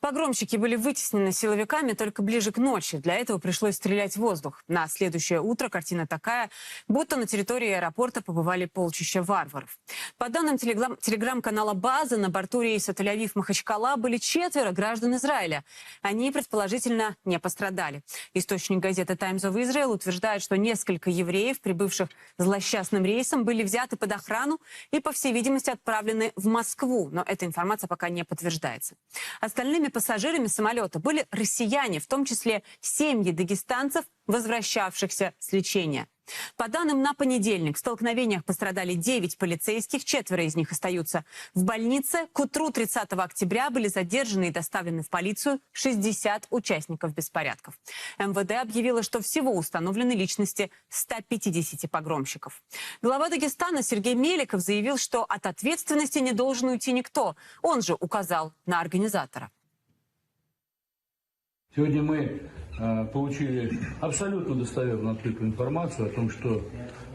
Погромщики 0.00 0.56
были 0.56 0.76
вытеснены 0.76 1.30
силовиками 1.30 1.92
только 1.92 2.22
ближе 2.22 2.52
к 2.52 2.56
ночи. 2.56 2.96
Для 2.96 3.16
этого 3.16 3.38
пришлось 3.38 3.76
стрелять 3.76 4.14
в 4.14 4.20
воздух. 4.20 4.64
На 4.66 4.88
следующее 4.88 5.42
утро 5.42 5.68
картина 5.68 6.06
такая, 6.06 6.48
будто 6.88 7.16
на 7.16 7.26
территории 7.26 7.70
аэропорта 7.70 8.22
побывали 8.22 8.64
полчища 8.64 9.22
варваров. 9.22 9.78
По 10.16 10.30
данным 10.30 10.56
телеграм- 10.56 10.96
телеграм-канала 10.96 11.74
«База», 11.74 12.16
на 12.16 12.30
борту 12.30 12.62
рейса 12.62 12.92
Тель-Авив-Махачкала 12.92 13.96
были 13.96 14.16
четверо 14.16 14.72
граждан 14.72 15.16
Израиля. 15.16 15.64
Они, 16.00 16.30
предположительно, 16.30 17.16
не 17.26 17.38
пострадали. 17.38 18.02
Источник 18.32 18.78
газеты 18.78 19.16
«Times 19.16 19.42
of 19.42 19.54
Israel» 19.54 19.88
утверждает, 19.88 20.42
что 20.42 20.56
несколько 20.56 21.10
евреев, 21.10 21.60
прибывших 21.60 22.08
злосчастным 22.38 23.04
рейсом, 23.04 23.44
были 23.44 23.62
взяты 23.62 23.96
под 23.98 24.12
охрану 24.12 24.60
и, 24.92 25.00
по 25.00 25.12
всей 25.12 25.32
видимости, 25.32 25.68
отправлены 25.68 26.32
в 26.36 26.46
Москву. 26.46 27.10
Но 27.12 27.22
эта 27.26 27.44
информация 27.44 27.86
пока 27.86 28.08
не 28.08 28.24
подтверждается. 28.24 28.94
Остальными 29.42 29.89
пассажирами 29.90 30.46
самолета 30.46 30.98
были 30.98 31.26
россияне, 31.30 32.00
в 32.00 32.06
том 32.06 32.24
числе 32.24 32.62
семьи 32.80 33.32
дагестанцев, 33.32 34.04
возвращавшихся 34.26 35.34
с 35.38 35.52
лечения. 35.52 36.08
По 36.56 36.68
данным 36.68 37.02
на 37.02 37.14
понедельник, 37.14 37.76
в 37.76 37.80
столкновениях 37.80 38.44
пострадали 38.44 38.94
9 38.94 39.38
полицейских, 39.38 40.04
четверо 40.04 40.44
из 40.44 40.56
них 40.56 40.72
остаются 40.72 41.24
в 41.54 41.64
больнице. 41.64 42.28
К 42.32 42.40
утру 42.40 42.70
30 42.70 43.12
октября 43.12 43.70
были 43.70 43.88
задержаны 43.88 44.48
и 44.48 44.50
доставлены 44.50 45.02
в 45.02 45.10
полицию 45.10 45.60
60 45.72 46.46
участников 46.50 47.14
беспорядков. 47.14 47.78
МВД 48.18 48.52
объявило, 48.52 49.02
что 49.02 49.20
всего 49.20 49.56
установлены 49.56 50.12
личности 50.12 50.70
150 50.88 51.90
погромщиков. 51.90 52.62
Глава 53.02 53.28
Дагестана 53.28 53.82
Сергей 53.82 54.14
Меликов 54.14 54.60
заявил, 54.60 54.98
что 54.98 55.24
от 55.24 55.46
ответственности 55.46 56.18
не 56.18 56.32
должен 56.32 56.68
уйти 56.68 56.92
никто. 56.92 57.36
Он 57.62 57.82
же 57.82 57.96
указал 57.98 58.52
на 58.66 58.80
организатора. 58.80 59.50
Сегодня 61.76 62.02
мы 62.02 62.50
э, 62.80 63.04
получили 63.12 63.70
абсолютно 64.00 64.56
достоверную 64.56 65.14
открытую 65.14 65.50
информацию 65.50 66.08
о 66.08 66.12
том, 66.12 66.28
что 66.28 66.68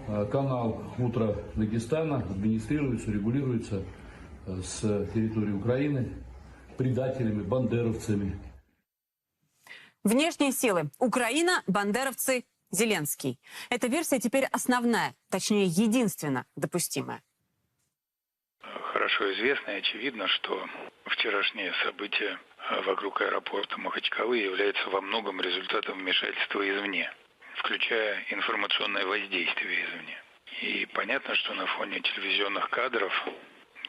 э, 0.07 0.25
канал 0.31 0.81
«Утро 0.97 1.35
Дагестана» 1.55 2.19
администрируется, 2.19 3.11
регулируется 3.11 3.83
э, 4.47 4.61
с 4.63 4.79
территории 5.13 5.51
Украины 5.51 6.13
предателями, 6.77 7.43
бандеровцами. 7.43 8.39
Внешние 10.05 10.53
силы. 10.53 10.89
Украина, 10.99 11.61
бандеровцы, 11.67 12.45
Зеленский. 12.71 13.37
Эта 13.69 13.87
версия 13.87 14.19
теперь 14.19 14.45
основная, 14.45 15.15
точнее, 15.29 15.65
единственно 15.65 16.45
допустимая. 16.55 17.21
Хорошо 18.61 19.33
известно 19.33 19.71
и 19.71 19.79
очевидно, 19.79 20.27
что 20.29 20.65
вчерашние 21.05 21.73
события 21.83 22.39
вокруг 22.85 23.21
аэропорта 23.21 23.79
Махачкалы 23.79 24.37
являются 24.37 24.89
во 24.89 25.01
многом 25.01 25.41
результатом 25.41 25.99
вмешательства 25.99 26.67
извне, 26.67 27.11
включая 27.55 28.25
информационное 28.29 29.05
воздействие 29.05 29.85
извне. 29.85 30.21
И 30.61 30.85
понятно, 30.93 31.35
что 31.35 31.53
на 31.53 31.65
фоне 31.65 31.99
телевизионных 31.99 32.69
кадров, 32.69 33.13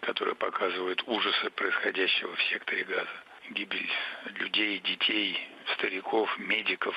которые 0.01 0.35
показывают 0.35 1.03
ужасы 1.07 1.51
происходящего 1.51 2.35
в 2.35 2.43
секторе 2.45 2.85
газа, 2.85 3.23
гибель 3.51 3.91
людей, 4.35 4.79
детей, 4.81 5.49
стариков, 5.75 6.37
медиков, 6.39 6.97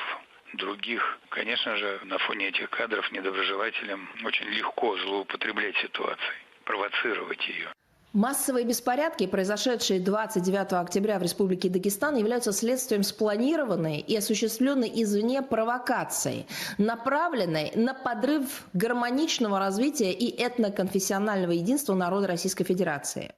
других, 0.54 1.20
конечно 1.30 1.78
же, 1.78 2.00
на 2.04 2.18
фоне 2.18 2.48
этих 2.50 2.70
кадров 2.72 3.12
недоброжелателям 3.12 4.10
очень 4.24 4.48
легко 4.48 4.98
злоупотреблять 4.98 5.78
ситуацией, 5.78 6.38
провоцировать 6.66 7.48
ее. 7.48 7.72
Массовые 8.14 8.66
беспорядки, 8.66 9.28
произошедшие 9.28 10.00
29 10.00 10.74
октября 10.74 11.20
в 11.20 11.22
Республике 11.22 11.70
Дагестан, 11.70 12.16
являются 12.16 12.52
следствием 12.52 13.04
спланированной 13.04 14.00
и 14.00 14.18
осуществленной 14.18 14.92
извне 15.04 15.44
провокации, 15.44 16.48
направленной 16.80 17.72
на 17.76 17.94
подрыв 17.94 18.68
гармоничного 18.74 19.60
развития 19.60 20.12
и 20.12 20.36
этноконфессионального 20.44 21.52
единства 21.52 21.94
народа 21.94 22.26
Российской 22.26 22.64
Федерации. 22.64 23.32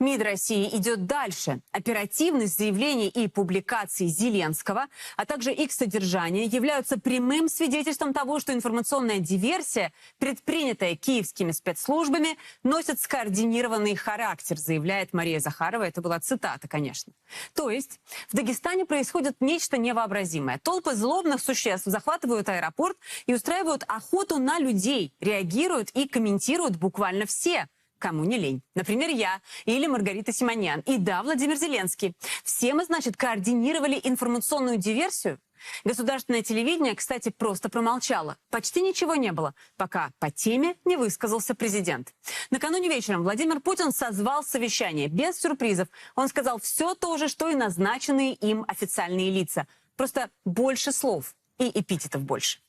МИД 0.00 0.22
России 0.22 0.74
идет 0.74 1.04
дальше. 1.04 1.60
Оперативность 1.72 2.56
заявлений 2.56 3.08
и 3.08 3.28
публикаций 3.28 4.06
Зеленского, 4.06 4.86
а 5.18 5.26
также 5.26 5.52
их 5.52 5.72
содержание 5.72 6.46
являются 6.46 6.98
прямым 6.98 7.50
свидетельством 7.50 8.14
того, 8.14 8.40
что 8.40 8.54
информационная 8.54 9.18
диверсия, 9.18 9.92
предпринятая 10.18 10.96
киевскими 10.96 11.52
спецслужбами, 11.52 12.38
носит 12.62 12.98
скоординированный 12.98 13.94
характер, 13.94 14.56
заявляет 14.56 15.12
Мария 15.12 15.38
Захарова. 15.38 15.82
Это 15.82 16.00
была 16.00 16.18
цитата, 16.18 16.66
конечно. 16.66 17.12
То 17.54 17.68
есть 17.68 18.00
в 18.30 18.36
Дагестане 18.36 18.86
происходит 18.86 19.36
нечто 19.40 19.76
невообразимое. 19.76 20.58
Толпы 20.62 20.94
злобных 20.94 21.42
существ 21.42 21.84
захватывают 21.84 22.48
аэропорт 22.48 22.96
и 23.26 23.34
устраивают 23.34 23.84
охоту 23.86 24.38
на 24.38 24.58
людей, 24.58 25.12
реагируют 25.20 25.90
и 25.90 26.08
комментируют 26.08 26.76
буквально 26.76 27.26
все– 27.26 27.68
кому 28.00 28.24
не 28.24 28.38
лень. 28.38 28.62
Например, 28.74 29.08
я 29.08 29.40
или 29.66 29.86
Маргарита 29.86 30.32
Симонян. 30.32 30.80
И 30.80 30.98
да, 30.98 31.22
Владимир 31.22 31.56
Зеленский. 31.56 32.14
Все 32.42 32.74
мы, 32.74 32.84
значит, 32.84 33.16
координировали 33.16 34.00
информационную 34.02 34.78
диверсию. 34.78 35.38
Государственное 35.84 36.42
телевидение, 36.42 36.94
кстати, 36.94 37.28
просто 37.28 37.68
промолчало. 37.68 38.36
Почти 38.50 38.80
ничего 38.80 39.14
не 39.14 39.30
было, 39.30 39.54
пока 39.76 40.10
по 40.18 40.30
теме 40.30 40.76
не 40.84 40.96
высказался 40.96 41.54
президент. 41.54 42.14
Накануне 42.50 42.88
вечером 42.88 43.22
Владимир 43.22 43.60
Путин 43.60 43.92
созвал 43.92 44.42
совещание 44.42 45.08
без 45.08 45.38
сюрпризов. 45.38 45.88
Он 46.14 46.28
сказал 46.28 46.58
все 46.58 46.94
то 46.94 47.16
же, 47.18 47.28
что 47.28 47.48
и 47.48 47.54
назначенные 47.54 48.32
им 48.34 48.64
официальные 48.66 49.30
лица. 49.30 49.66
Просто 49.96 50.30
больше 50.46 50.92
слов 50.92 51.34
и 51.58 51.70
эпитетов 51.78 52.22
больше. 52.22 52.60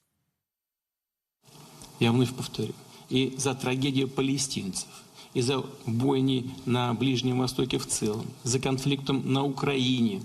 Я 1.99 2.11
вновь 2.11 2.35
повторю. 2.35 2.73
И 3.09 3.35
за 3.37 3.55
трагедию 3.55 4.09
палестинцев– 4.09 4.89
из-за 5.33 5.63
бойни 5.85 6.51
на 6.65 6.93
Ближнем 6.93 7.39
Востоке 7.39 7.77
в 7.77 7.87
целом, 7.87 8.25
за 8.43 8.59
конфликтом 8.59 9.31
на 9.31 9.43
Украине, 9.43 10.21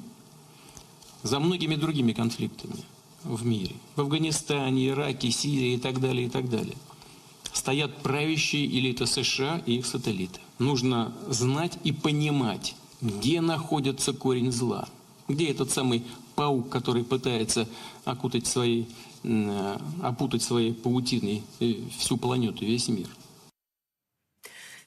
за 1.22 1.38
многими 1.38 1.76
другими 1.76 2.12
конфликтами 2.12 2.84
в 3.24 3.44
мире, 3.44 3.74
в 3.94 4.00
Афганистане, 4.00 4.88
Ираке, 4.88 5.30
Сирии 5.30 5.74
и 5.74 5.78
так 5.78 6.00
далее, 6.00 6.26
и 6.26 6.30
так 6.30 6.48
далее, 6.48 6.76
стоят 7.52 7.96
правящие 8.02 8.66
элиты 8.66 9.06
США 9.06 9.62
и 9.66 9.76
их 9.76 9.86
сателлиты. 9.86 10.40
Нужно 10.58 11.12
знать 11.28 11.78
и 11.84 11.92
понимать, 11.92 12.74
где 13.00 13.40
находится 13.40 14.12
корень 14.12 14.52
зла, 14.52 14.88
где 15.28 15.50
этот 15.50 15.70
самый 15.70 16.04
паук, 16.34 16.68
который 16.68 17.04
пытается 17.04 17.68
окутать 18.04 18.46
своей, 18.46 18.88
опутать 20.02 20.42
своей 20.42 20.72
паутиной 20.72 21.42
э, 21.60 21.74
всю 21.98 22.16
планету, 22.16 22.64
весь 22.64 22.88
мир– 22.88 23.08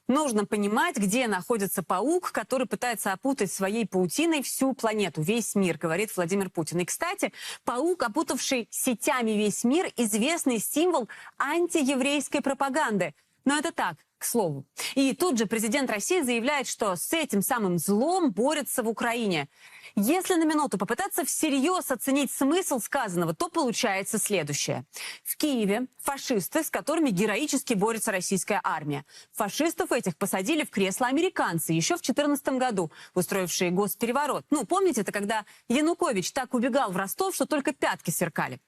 Нужно 0.10 0.44
понимать, 0.44 0.98
где 0.98 1.28
находится 1.28 1.84
паук, 1.84 2.32
который 2.32 2.66
пытается 2.66 3.14
опутать 3.14 3.52
своей 3.52 3.86
паутиной 3.86 4.42
всю 4.42 4.74
планету, 4.74 5.22
весь 5.22 5.54
мир, 5.54 5.78
говорит 5.78 6.10
Владимир 6.18 6.50
Путин. 6.50 6.80
И, 6.80 6.86
кстати, 6.86 7.32
паук, 7.64 8.02
опутавший 8.02 8.68
сетями 8.72 9.32
весь 9.32 9.64
мир, 9.64 9.94
известный 9.98 10.58
символ 10.58 11.08
антиеврейской 11.38 12.42
пропаганды. 12.42 13.14
Но 13.46 13.60
это 13.60 13.72
так, 13.72 13.98
к 14.20 14.26
слову. 14.26 14.66
И 14.96 15.14
тут 15.14 15.38
же 15.38 15.46
президент 15.48 15.90
России 15.90 16.22
заявляет, 16.22 16.68
что 16.68 16.96
с 16.96 17.12
этим 17.14 17.42
самым 17.42 17.80
злом 17.80 18.32
борется 18.32 18.84
в 18.84 18.90
Украине. 18.90 19.50
Если 19.96 20.36
на 20.36 20.46
минуту 20.46 20.78
попытаться 20.78 21.26
всерьез 21.26 21.90
оценить 21.90 22.32
смысл 22.32 22.80
сказанного, 22.80 23.34
то 23.34 23.50
получается 23.50 24.20
следующее. 24.20 24.86
В 25.24 25.36
Киеве 25.36 25.88
фашисты, 26.02 26.64
с 26.64 26.70
которыми 26.70 27.10
героически 27.10 27.74
борется 27.74 28.12
российская 28.12 28.62
армия. 28.64 29.06
Фашистов 29.34 29.92
этих 29.92 30.16
посадили 30.18 30.64
в 30.64 30.70
кресло 30.70 31.08
американцы 31.08 31.74
еще 31.74 31.96
в 31.96 32.02
2014 32.02 32.48
году, 32.60 32.92
устроившие 33.14 33.72
госпереворот. 33.72 34.46
Ну, 34.52 34.66
помните, 34.66 35.02
это 35.02 35.12
когда 35.12 35.46
Янукович 35.70 36.32
так 36.32 36.54
убегал 36.54 36.92
в 36.92 36.98
Ростов, 36.98 37.34
что 37.34 37.46
только 37.46 37.74
пятки 37.74 38.12
сверкали. 38.12 38.60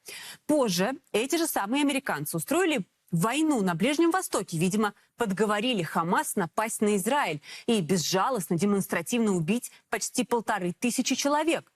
Позже 0.48 0.94
эти 1.12 1.36
же 1.36 1.48
самые 1.48 1.84
американцы 1.84 2.38
устроили 2.38 2.86
войну 3.12 3.62
на 3.62 3.76
Ближнем 3.76 4.12
Востоке, 4.12 4.58
видимо, 4.58 4.94
подговорили 5.18 5.84
Хамас 5.84 6.36
напасть 6.36 6.82
на 6.82 6.96
Израиль 6.96 7.42
и 7.66 7.82
безжалостно, 7.82 8.58
демонстративно 8.58 9.34
убить 9.34 9.72
почти 9.90 10.24
полторы 10.24 10.74
тысячи 10.74 11.16
человек. 11.16 11.72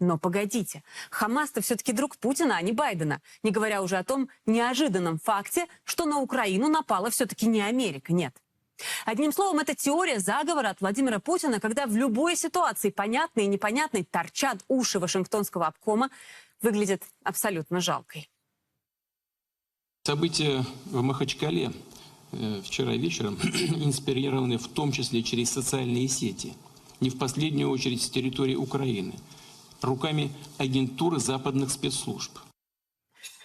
Но 0.00 0.18
погодите, 0.18 0.82
Хамас-то 1.10 1.60
все-таки 1.60 1.92
друг 1.92 2.16
Путина, 2.16 2.56
а 2.56 2.62
не 2.62 2.72
Байдена. 2.72 3.20
Не 3.42 3.50
говоря 3.50 3.82
уже 3.82 3.98
о 3.98 4.04
том 4.04 4.30
неожиданном 4.46 5.18
факте, 5.18 5.66
что 5.84 6.06
на 6.06 6.20
Украину 6.20 6.68
напала 6.68 7.10
все-таки 7.10 7.46
не 7.46 7.60
Америка, 7.60 8.12
нет. 8.12 8.34
Одним 9.04 9.30
словом, 9.30 9.58
это 9.58 9.74
теория 9.74 10.18
заговора 10.18 10.70
от 10.70 10.80
Владимира 10.80 11.18
Путина, 11.18 11.60
когда 11.60 11.86
в 11.86 11.94
любой 11.94 12.34
ситуации, 12.34 12.88
понятной 12.88 13.44
и 13.44 13.48
непонятной, 13.48 14.04
торчат 14.04 14.64
уши 14.68 14.98
Вашингтонского 14.98 15.66
обкома, 15.66 16.10
выглядит 16.62 17.02
абсолютно 17.22 17.80
жалкой. 17.80 18.30
События 20.04 20.64
в 20.86 21.02
Махачкале 21.02 21.72
э, 22.32 22.62
вчера 22.64 22.94
вечером 22.94 23.34
инспирированы 23.42 24.56
в 24.56 24.66
том 24.66 24.92
числе 24.92 25.22
через 25.22 25.50
социальные 25.50 26.08
сети, 26.08 26.54
не 27.00 27.10
в 27.10 27.18
последнюю 27.18 27.70
очередь 27.70 28.02
с 28.02 28.08
территории 28.08 28.54
Украины, 28.54 29.12
руками 29.82 30.32
агентуры 30.56 31.20
западных 31.20 31.70
спецслужб. 31.70 32.38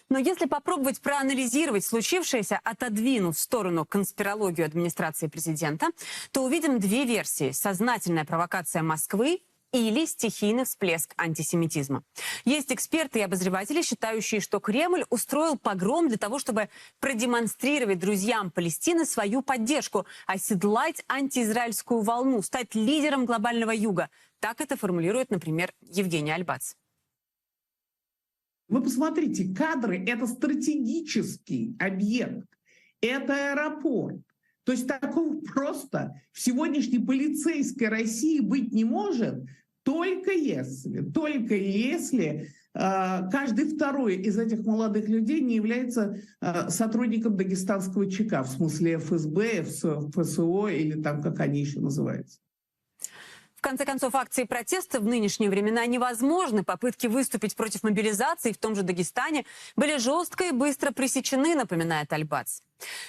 Но 0.07 0.17
если 0.17 0.45
попробовать 0.45 1.01
проанализировать 1.01 1.83
случившееся, 1.83 2.61
отодвинув 2.63 3.35
в 3.35 3.39
сторону 3.39 3.85
конспирологию 3.85 4.65
администрации 4.65 5.27
президента, 5.27 5.87
то 6.31 6.45
увидим 6.45 6.79
две 6.79 7.03
версии. 7.03 7.51
Сознательная 7.51 8.23
провокация 8.23 8.81
Москвы 8.81 9.41
или 9.75 10.05
стихийный 10.05 10.65
всплеск 10.65 11.13
антисемитизма. 11.17 12.03
Есть 12.45 12.71
эксперты 12.71 13.19
и 13.19 13.23
обозреватели, 13.23 13.81
считающие, 13.81 14.41
что 14.41 14.59
Кремль 14.59 15.05
устроил 15.09 15.57
погром 15.57 16.07
для 16.07 16.17
того, 16.17 16.39
чтобы 16.39 16.69
продемонстрировать 16.99 17.99
друзьям 17.99 18.51
Палестины 18.51 19.05
свою 19.05 19.41
поддержку, 19.41 20.05
оседлать 20.27 21.03
антиизраильскую 21.07 22.01
волну, 22.01 22.41
стать 22.41 22.75
лидером 22.75 23.25
глобального 23.25 23.71
юга. 23.71 24.09
Так 24.39 24.61
это 24.61 24.77
формулирует, 24.77 25.31
например, 25.31 25.73
Евгений 25.81 26.31
Альбац. 26.31 26.73
Вы 28.67 28.81
посмотрите, 28.81 29.53
кадры– 29.53 30.03
это 30.07 30.25
стратегический 30.25 31.75
объект, 31.79 32.47
это 32.99 33.51
аэропорт. 33.51 34.21
То 34.63 34.71
есть 34.71 34.87
такого 34.87 35.39
просто 35.41 36.19
в 36.31 36.39
сегодняшней 36.41 36.97
полицейской 36.97 37.87
России 37.87 38.39
быть 38.39 38.71
не 38.73 38.83
может, 38.83 39.45
только 39.85 40.31
если, 40.31 41.01
только 41.01 41.53
если 41.53 42.51
э, 42.73 43.29
каждый 43.31 43.75
второй 43.75 44.15
из 44.15 44.37
этих 44.37 44.65
молодых 44.65 45.07
людей 45.07 45.41
не 45.41 45.55
является 45.55 46.17
э, 46.41 46.69
сотрудником 46.69 47.37
дагестанского 47.37 48.09
ЧК, 48.09 48.41
в 48.41 48.47
смысле 48.47 48.97
ФСБ, 48.97 49.63
ФСО 49.63 50.67
или 50.69 50.99
там, 51.01 51.21
как 51.21 51.39
они 51.39 51.61
еще 51.61 51.79
называются. 51.79 52.39
В 53.55 53.61
конце 53.61 53.85
концов, 53.85 54.15
акции 54.15 54.43
протеста 54.43 54.99
в 54.99 55.05
нынешние 55.05 55.51
времена 55.51 55.85
невозможны. 55.85 56.63
Попытки 56.63 57.05
выступить 57.05 57.55
против 57.55 57.83
мобилизации 57.83 58.53
в 58.53 58.57
том 58.57 58.75
же 58.75 58.81
Дагестане 58.81 59.45
были 59.75 59.97
жестко 59.97 60.45
и 60.45 60.51
быстро 60.51 60.91
пресечены, 60.91 61.55
напоминает 61.55 62.11
Альбац. 62.11 62.61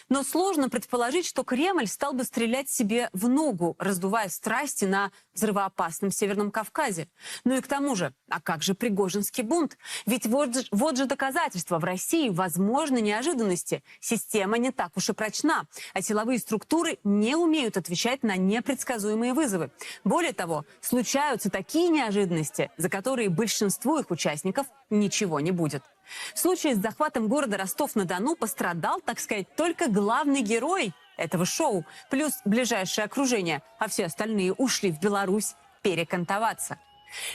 Но 0.09 0.23
сложно 0.23 0.69
предположить, 0.69 1.27
что 1.27 1.45
Кремль 1.45 1.87
стал 1.87 2.13
бы 2.13 2.25
стрелять 2.25 2.69
себе 2.69 3.11
в 3.13 3.29
ногу, 3.29 3.77
раздувая 3.79 4.29
страсти 4.29 4.85
на 4.85 5.11
взрывоопасном 5.35 6.11
Северном 6.11 6.51
Кавказе. 6.51 7.09
Ну 7.45 7.57
и 7.57 7.61
к 7.61 7.67
тому 7.67 7.97
же, 7.97 8.15
а 8.29 8.41
как 8.41 8.63
же 8.63 8.75
Пригожинский 8.75 9.43
бунт? 9.43 9.77
Ведь 10.07 10.27
вот 10.27 10.51
вот 10.71 10.97
же 10.97 11.07
доказательства. 11.07 11.79
В 11.79 11.85
России 11.85 12.29
возможны 12.29 13.01
неожиданности. 13.01 13.83
Система 14.01 14.59
не 14.59 14.71
так 14.71 14.97
уж 14.97 15.09
и 15.09 15.13
прочна, 15.13 15.67
а 15.95 16.03
силовые 16.03 16.39
структуры 16.39 16.99
не 17.05 17.35
умеют 17.35 17.77
отвечать 17.77 18.23
на 18.23 18.37
непредсказуемые 18.37 19.35
вызовы. 19.35 19.71
Более 20.05 20.33
того, 20.33 20.65
случаются 20.81 21.51
такие 21.51 21.89
неожиданности, 21.89 22.71
за 22.77 22.89
которые 22.89 23.31
большинству 23.31 23.99
их 23.99 24.11
участников 24.11 24.67
ничего 24.91 25.41
не 25.41 25.51
будет. 25.51 25.83
В 26.35 26.39
случае 26.39 26.75
с 26.75 26.79
захватом 26.79 27.29
города 27.29 27.57
Ростов-на-Дону 27.57 28.37
пострадал, 28.37 29.01
так 29.01 29.21
сказать, 29.21 29.55
только 29.57 29.89
главный 29.89 30.43
герой 30.43 30.93
этого 31.17 31.45
шоу, 31.47 31.85
плюс 32.11 32.33
ближайшее 32.45 33.07
окружение, 33.07 33.63
а 33.79 33.89
все 33.89 34.07
остальные 34.07 34.53
ушли 34.53 34.93
в 34.93 35.01
Беларусь 35.01 35.55
перекантоваться. 35.83 36.79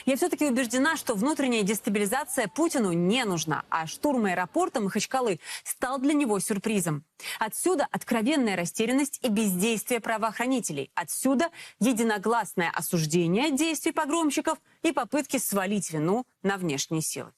Я 0.04 0.16
все-таки 0.16 0.46
убеждена, 0.46 0.96
что 0.96 1.14
внутренняя 1.14 1.62
дестабилизация 1.62 2.48
Путину 2.48 2.92
не 2.92 3.24
нужна, 3.24 3.64
а 3.70 3.86
штурм 3.86 4.26
аэропорта 4.26 4.80
Махачкалы 4.80 5.40
стал 5.64 5.98
для 5.98 6.12
него 6.12 6.38
сюрпризом. 6.38 7.04
Отсюда 7.38 7.88
откровенная 7.90 8.56
растерянность 8.56 9.18
и 9.22 9.28
бездействие 9.28 10.00
правоохранителей. 10.00 10.90
Отсюда 10.94 11.48
единогласное 11.80 12.70
осуждение 12.70 13.50
действий 13.50 13.92
погромщиков 13.92 14.58
и 14.82 14.92
попытки 14.92 15.38
свалить 15.38 15.90
вину 15.90 16.26
на 16.42 16.56
внешние 16.56 17.02
силы. 17.02 17.32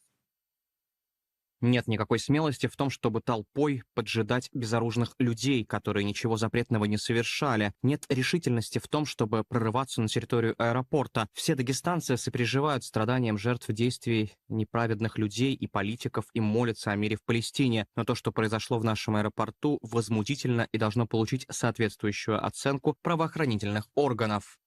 Нет 1.65 1.89
никакой 1.89 2.19
смелости 2.19 2.67
в 2.67 2.77
том, 2.77 2.91
чтобы 2.91 3.23
толпой 3.23 3.85
поджидать 3.95 4.51
безоружных 4.53 5.15
людей, 5.19 5.65
которые 5.65 6.05
ничего 6.05 6.37
запретного 6.37 6.85
не 6.85 6.99
совершали. 6.99 7.73
Нет 7.83 8.05
решительности 8.11 8.79
в 8.79 8.87
том, 8.87 9.07
чтобы 9.07 9.45
прорываться 9.49 10.03
на 10.03 10.09
территорию 10.09 10.55
аэропорта. 10.59 11.27
Все 11.33 11.55
дагестанцы 11.55 12.19
сопереживают 12.19 12.85
страданиям 12.85 13.39
жертв 13.39 13.73
действий 13.73 14.35
неправедных 14.49 15.17
людей 15.17 15.55
и 15.55 15.67
политиков 15.67 16.27
и 16.35 16.41
молятся 16.41 16.91
о 16.91 16.97
мире 16.97 17.17
в 17.17 17.25
Палестине. 17.25 17.87
Но 17.97 18.05
то, 18.05 18.15
что 18.15 18.31
произошло 18.31 18.79
в 18.79 18.85
нашем 18.85 19.17
аэропорту, 19.17 19.79
возмутительно 19.81 20.69
и 20.71 20.77
должно 20.77 21.07
получить 21.07 21.47
соответствующую 21.51 22.45
оценку 22.45 22.95
правоохранительных 23.01 23.89
органов. 23.95 24.59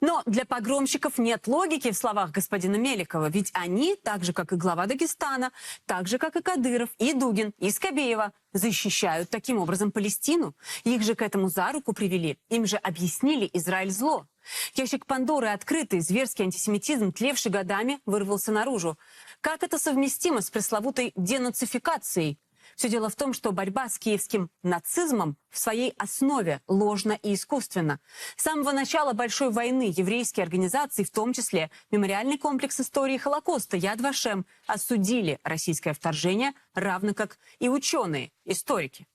Но 0.00 0.22
для 0.26 0.44
погромщиков 0.44 1.18
нет 1.18 1.48
логики 1.48 1.90
в 1.90 1.96
словах 1.96 2.30
господина 2.30 2.76
Меликова, 2.76 3.28
ведь 3.28 3.50
они, 3.52 3.96
так 3.96 4.22
же, 4.24 4.32
как 4.32 4.52
и 4.52 4.56
глава 4.56 4.86
Дагестана, 4.86 5.50
так 5.86 6.06
же, 6.06 6.18
как 6.18 6.36
и 6.36 6.42
Кадыров, 6.42 6.90
и 6.98 7.14
Дугин, 7.14 7.52
и 7.58 7.70
Скобеева, 7.70 8.32
защищают 8.52 9.28
таким 9.28 9.58
образом 9.58 9.90
Палестину. 9.90 10.54
Их 10.84 11.02
же 11.02 11.16
к 11.16 11.22
этому 11.22 11.48
за 11.48 11.72
руку 11.72 11.92
привели, 11.92 12.38
им 12.48 12.64
же 12.64 12.76
объяснили 12.76 13.50
Израиль 13.52 13.90
зло. 13.90 14.26
Ящик 14.74 15.04
Пандоры 15.04 15.48
открытый, 15.48 16.00
зверский 16.00 16.44
антисемитизм, 16.44 17.12
тлевший 17.12 17.50
годами, 17.50 18.00
вырвался 18.06 18.52
наружу. 18.52 18.96
Как 19.40 19.62
это 19.62 19.78
совместимо 19.78 20.40
с 20.40 20.50
пресловутой 20.50 21.12
денацификацией? 21.16 22.38
Все 22.78 22.88
дело 22.88 23.08
в 23.08 23.16
том, 23.16 23.32
что 23.32 23.50
борьба 23.50 23.88
с 23.88 23.98
киевским 23.98 24.50
нацизмом 24.62 25.36
в 25.50 25.58
своей 25.58 25.94
основе 25.98 26.62
ложна 26.68 27.18
и 27.24 27.34
искусственна. 27.34 27.98
С 28.36 28.44
самого 28.44 28.70
начала 28.70 29.14
Большой 29.14 29.50
войны 29.50 29.92
еврейские 29.92 30.44
организации, 30.44 31.02
в 31.02 31.10
том 31.10 31.32
числе 31.32 31.72
Мемориальный 31.90 32.38
комплекс 32.38 32.78
истории 32.78 33.18
Холокоста 33.18 33.76
Яд 33.76 34.00
Вашем, 34.00 34.46
осудили 34.68 35.40
российское 35.42 35.92
вторжение, 35.92 36.52
равно 36.72 37.14
как 37.14 37.40
и 37.58 37.68
ученые, 37.68 38.30
историки. 38.44 39.08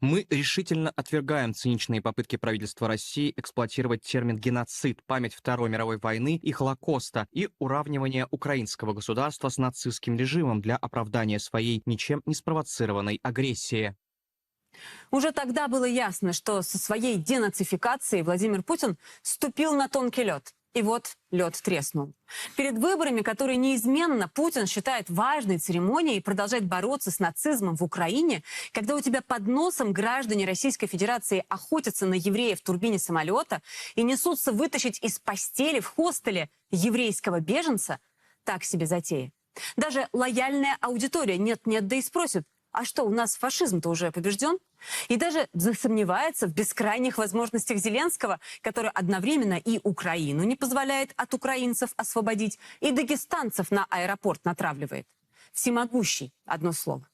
Мы 0.00 0.26
решительно 0.28 0.92
отвергаем 0.94 1.54
циничные 1.54 2.02
попытки 2.02 2.36
правительства 2.36 2.86
России 2.86 3.32
эксплуатировать 3.34 4.02
термин 4.02 4.36
«геноцид», 4.36 5.02
память 5.06 5.34
Второй 5.34 5.70
мировой 5.70 5.96
войны 5.96 6.36
и 6.36 6.52
Холокоста 6.52 7.26
и 7.32 7.48
уравнивание 7.58 8.26
украинского 8.30 8.92
государства 8.92 9.48
с 9.48 9.56
нацистским 9.56 10.18
режимом 10.18 10.60
для 10.60 10.76
оправдания 10.76 11.38
своей 11.38 11.82
ничем 11.86 12.20
не 12.26 12.34
спровоцированной 12.34 13.20
агрессии. 13.22 13.96
Уже 15.10 15.32
тогда 15.32 15.66
было 15.66 15.86
ясно, 15.86 16.34
что 16.34 16.60
со 16.60 16.76
своей 16.76 17.16
денацификацией 17.16 18.22
Владимир 18.22 18.62
Путин 18.62 18.98
ступил 19.22 19.74
на 19.74 19.88
тонкий 19.88 20.24
лед. 20.24 20.52
И 20.76 20.82
вот 20.82 21.16
лед 21.30 21.58
треснул. 21.62 22.12
Перед 22.54 22.76
выборами, 22.76 23.22
которые 23.22 23.56
неизменно 23.56 24.28
Путин 24.28 24.66
считает 24.66 25.08
важной 25.08 25.56
церемонией, 25.56 26.20
продолжать 26.20 26.66
бороться 26.66 27.10
с 27.10 27.18
нацизмом 27.18 27.76
в 27.76 27.82
Украине, 27.82 28.42
когда 28.72 28.94
у 28.94 29.00
тебя 29.00 29.22
под 29.22 29.46
носом 29.46 29.94
граждане 29.94 30.44
Российской 30.44 30.86
Федерации 30.86 31.46
охотятся 31.48 32.04
на 32.04 32.12
евреев 32.12 32.60
в 32.60 32.62
турбине 32.62 32.98
самолета 32.98 33.62
и 33.94 34.02
несутся 34.02 34.52
вытащить 34.52 35.02
из 35.02 35.18
постели 35.18 35.80
в 35.80 35.86
хостеле 35.86 36.50
еврейского 36.70 37.40
беженца, 37.40 37.98
так 38.44 38.62
себе 38.62 38.84
затея. 38.84 39.32
Даже 39.76 40.08
лояльная 40.12 40.76
аудитория 40.82 41.38
нет-нет, 41.38 41.86
да 41.86 41.96
и 41.96 42.02
спросит, 42.02 42.42
а 42.76 42.84
что, 42.84 43.04
у 43.04 43.08
нас 43.08 43.36
фашизм-то 43.36 43.88
уже 43.88 44.12
побежден? 44.12 44.58
И 45.08 45.16
даже 45.16 45.48
засомневается 45.54 46.46
в 46.46 46.52
бескрайних 46.52 47.16
возможностях 47.16 47.78
Зеленского, 47.78 48.38
который 48.60 48.90
одновременно 48.90 49.54
и 49.54 49.80
Украину 49.82 50.42
не 50.42 50.56
позволяет 50.56 51.14
от 51.16 51.32
украинцев 51.32 51.94
освободить, 51.96 52.58
и 52.80 52.90
дагестанцев 52.90 53.70
на 53.70 53.86
аэропорт 53.88 54.44
натравливает. 54.44 55.06
Всемогущий, 55.54 56.34
одно 56.44 56.72
слово. 56.72 57.08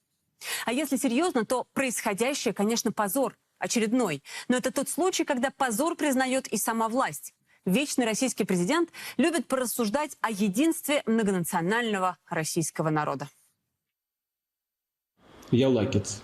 А 0.67 0.73
если 0.73 0.97
серьезно, 0.97 1.45
то 1.45 1.69
происходящее, 1.75 2.53
конечно, 2.53 2.91
позор 2.91 3.39
очередной. 3.61 4.25
Но 4.49 4.57
это 4.57 4.73
тот 4.73 4.89
случай, 4.89 5.23
когда 5.25 5.53
позор 5.53 5.95
признает 5.95 6.49
и 6.49 6.57
сама 6.57 6.89
власть. 6.89 7.35
Вечный 7.65 8.05
российский 8.05 8.43
президент 8.43 8.91
любит 9.17 9.47
порассуждать 9.47 10.17
о 10.23 10.33
единстве 10.33 11.05
многонационального 11.07 12.19
российского 12.29 12.91
народа. 12.91 13.29
Я 15.53 15.69
лакец, 15.69 16.23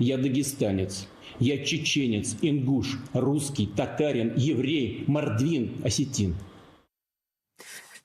я 0.00 0.18
дагестанец, 0.18 1.06
я 1.38 1.64
чеченец, 1.64 2.36
ингуш, 2.42 2.98
русский, 3.12 3.68
татарин, 3.68 4.34
еврей, 4.36 5.04
мордвин, 5.06 5.76
осетин. 5.84 6.34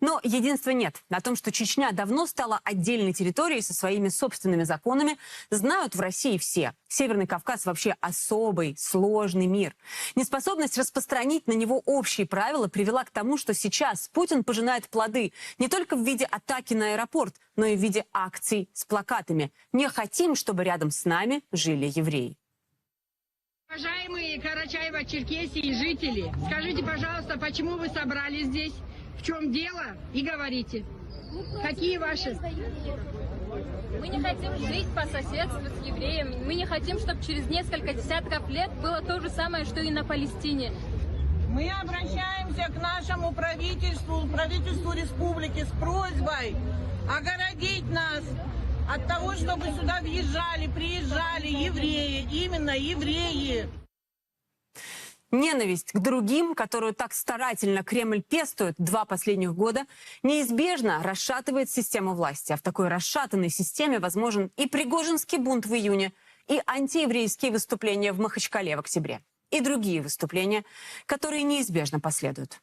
Но 0.02 0.20
единства 0.24 0.72
нет. 0.72 1.04
О 1.10 1.22
том, 1.22 1.36
что 1.36 1.52
Чечня 1.52 1.92
давно 1.92 2.26
стала 2.26 2.60
отдельной 2.64 3.14
территорией 3.14 3.62
со 3.62 3.76
своими 3.76 4.10
собственными 4.10 4.64
законами, 4.64 5.18
знают 5.52 5.96
в 5.96 6.00
России 6.00 6.40
все. 6.40 6.74
Северный 6.88 7.28
Кавказ 7.28 7.66
вообще 7.68 7.96
особый, 8.02 8.76
сложный 8.78 9.46
мир. 9.46 9.76
Неспособность 10.16 10.78
распространить 10.78 11.46
на 11.48 11.54
него 11.54 11.84
общие 11.86 12.26
правила 12.26 12.68
привела 12.68 13.04
к 13.04 13.12
тому, 13.12 13.38
что 13.38 13.54
сейчас 13.54 14.10
Путин 14.12 14.44
пожинает 14.44 14.90
плоды 14.90 15.34
не 15.60 15.68
только 15.68 15.96
в 15.96 16.04
виде 16.04 16.26
атаки 16.26 16.74
на 16.74 16.94
аэропорт, 16.94 17.36
но 17.56 17.66
и 17.68 17.76
в 17.76 17.80
виде 17.80 18.06
акций 18.12 18.70
с 18.74 18.86
плакатами. 18.86 19.54
Не 19.72 19.88
хотим, 19.88 20.34
чтобы 20.36 20.64
рядом 20.64 20.90
с 20.90 21.06
нами 21.06 21.44
жили 21.52 21.92
евреи. 21.94 22.38
Уважаемые 23.70 24.38
Карачаево-Черкесии 24.40 25.74
жители, 25.74 26.34
скажите, 26.48 26.84
пожалуйста, 26.84 27.38
почему 27.38 27.78
вы 27.78 27.88
собрались 27.88 28.48
здесь? 28.48 28.74
В 29.22 29.24
чем 29.24 29.52
дело? 29.52 29.84
И 30.14 30.24
говорите. 30.24 30.84
Какие 31.62 31.98
ваши? 31.98 32.36
Мы 34.00 34.08
не 34.08 34.20
хотим 34.20 34.58
жить 34.58 34.88
по 34.96 35.06
соседству 35.06 35.62
с 35.62 35.86
евреями. 35.86 36.44
Мы 36.44 36.56
не 36.56 36.66
хотим, 36.66 36.98
чтобы 36.98 37.24
через 37.24 37.46
несколько 37.46 37.94
десятков 37.94 38.50
лет 38.50 38.72
было 38.82 39.00
то 39.02 39.20
же 39.20 39.30
самое, 39.30 39.66
что 39.66 39.80
и 39.80 39.92
на 39.92 40.04
Палестине. 40.04 40.74
Мы 41.50 41.70
обращаемся 41.70 42.72
к 42.72 42.82
нашему 42.82 43.32
правительству, 43.32 44.26
правительству 44.26 44.92
республики 44.94 45.66
с 45.66 45.80
просьбой 45.80 46.56
огородить 47.08 47.88
нас 47.92 48.24
от 48.90 49.06
того, 49.08 49.36
чтобы 49.36 49.68
сюда 49.68 50.00
въезжали, 50.02 50.66
приезжали 50.66 51.48
евреи, 51.48 52.28
именно 52.32 52.76
евреи. 52.76 53.70
Ненависть 55.32 55.94
к 55.94 56.00
другим, 56.00 56.56
которую 56.56 56.94
так 56.94 57.14
старательно 57.14 57.84
Кремль 57.84 58.22
пестует 58.22 58.76
два 58.78 59.06
последних 59.06 59.56
года, 59.56 59.86
неизбежно 60.24 61.02
расшатывает 61.02 61.70
систему 61.70 62.14
власти. 62.14 62.52
А 62.52 62.58
в 62.58 62.62
такой 62.62 62.90
расшатанной 62.90 63.50
системе 63.50 64.00
возможен 64.00 64.52
и 64.58 64.68
Пригожинский 64.68 65.38
бунт 65.38 65.66
в 65.66 65.74
июне, 65.74 66.12
и 66.48 66.62
антиеврейские 66.68 67.52
выступления 67.52 68.12
в 68.12 68.20
Махачкале 68.20 68.76
в 68.76 68.80
октябре, 68.80 69.22
и 69.52 69.62
другие 69.62 70.02
выступления, 70.02 70.66
которые 71.06 71.44
неизбежно 71.44 72.02
последуют. 72.02 72.62